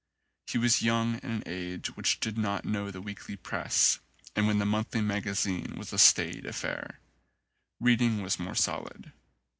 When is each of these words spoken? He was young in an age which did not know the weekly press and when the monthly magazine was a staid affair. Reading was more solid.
He 0.47 0.57
was 0.57 0.81
young 0.81 1.19
in 1.19 1.29
an 1.29 1.43
age 1.45 1.95
which 1.95 2.19
did 2.19 2.35
not 2.35 2.65
know 2.65 2.89
the 2.89 3.01
weekly 3.03 3.35
press 3.35 3.99
and 4.35 4.47
when 4.47 4.57
the 4.57 4.65
monthly 4.65 4.99
magazine 5.01 5.75
was 5.77 5.93
a 5.93 5.99
staid 5.99 6.43
affair. 6.47 6.99
Reading 7.79 8.23
was 8.23 8.39
more 8.39 8.55
solid. 8.55 9.11